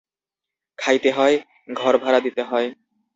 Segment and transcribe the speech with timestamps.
[0.79, 1.35] খাইতে হয়,
[1.73, 2.67] ঘর ভাড়া দিতে হয়।